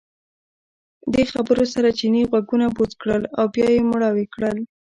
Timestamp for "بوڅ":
2.75-2.91